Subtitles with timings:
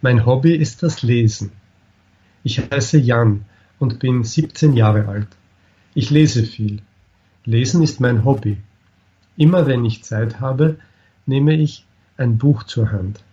[0.00, 1.50] Mein Hobby ist das Lesen.
[2.44, 3.44] Ich heiße Jan
[3.80, 5.26] und bin 17 Jahre alt.
[5.92, 6.82] Ich lese viel.
[7.44, 8.58] Lesen ist mein Hobby.
[9.36, 10.78] Immer wenn ich Zeit habe,
[11.26, 11.84] nehme ich
[12.16, 13.24] ein Buch zur Hand.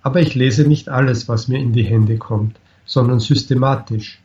[0.00, 4.18] Aber ich lese nicht alles, was mir in die Hände kommt, sondern systematisch.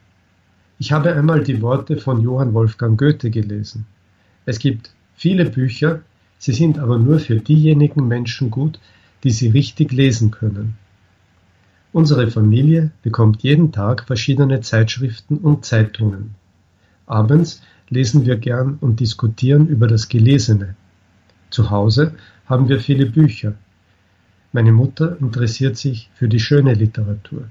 [0.79, 3.85] Ich habe einmal die Worte von Johann Wolfgang Goethe gelesen.
[4.45, 6.03] Es gibt viele Bücher,
[6.37, 8.79] sie sind aber nur für diejenigen Menschen gut,
[9.25, 10.77] die sie richtig lesen können.
[11.93, 16.35] Unsere Familie bekommt jeden Tag verschiedene Zeitschriften und Zeitungen.
[17.05, 20.75] Abends lesen wir gern und diskutieren über das Gelesene.
[21.49, 22.13] Zu Hause
[22.45, 23.55] haben wir viele Bücher.
[24.53, 27.43] Meine Mutter interessiert sich für die schöne Literatur.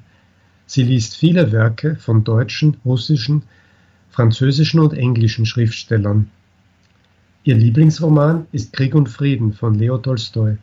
[0.65, 3.43] Sie liest viele Werke von deutschen, russischen,
[4.09, 6.31] französischen und englischen Schriftstellern.
[7.45, 10.57] Ihr Lieblingsroman ist Krieg und Frieden von Leo Tolstoi.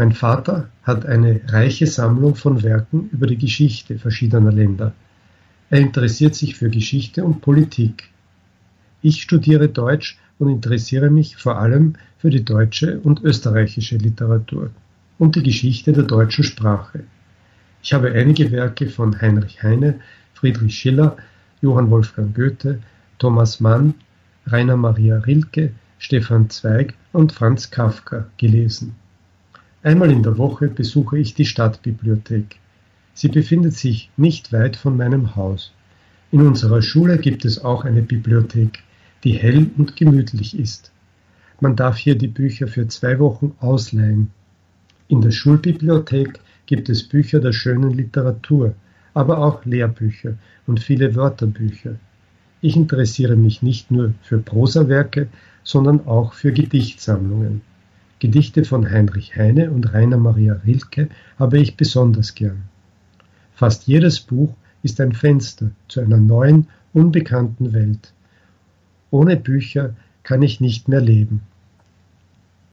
[0.00, 4.94] Mein Vater hat eine reiche Sammlung von Werken über die Geschichte verschiedener Länder.
[5.68, 8.08] Er interessiert sich für Geschichte und Politik.
[9.02, 14.70] Ich studiere Deutsch und interessiere mich vor allem für die deutsche und österreichische Literatur
[15.18, 17.04] und die Geschichte der deutschen Sprache.
[17.82, 20.00] Ich habe einige Werke von Heinrich Heine,
[20.32, 21.18] Friedrich Schiller,
[21.60, 22.78] Johann Wolfgang Goethe,
[23.18, 23.92] Thomas Mann,
[24.46, 28.94] Rainer Maria Rilke, Stefan Zweig und Franz Kafka gelesen.
[29.82, 32.56] Einmal in der Woche besuche ich die Stadtbibliothek.
[33.14, 35.72] Sie befindet sich nicht weit von meinem Haus.
[36.30, 38.80] In unserer Schule gibt es auch eine Bibliothek,
[39.24, 40.92] die hell und gemütlich ist.
[41.60, 44.30] Man darf hier die Bücher für zwei Wochen ausleihen.
[45.08, 48.74] In der Schulbibliothek gibt es Bücher der schönen Literatur,
[49.14, 50.34] aber auch Lehrbücher
[50.66, 51.94] und viele Wörterbücher.
[52.60, 55.28] Ich interessiere mich nicht nur für Prosawerke,
[55.64, 57.62] sondern auch für Gedichtsammlungen.
[58.20, 62.64] Gedichte von Heinrich Heine und Rainer Maria Rilke habe ich besonders gern.
[63.54, 68.12] Fast jedes Buch ist ein Fenster zu einer neuen, unbekannten Welt.
[69.10, 71.40] Ohne Bücher kann ich nicht mehr leben.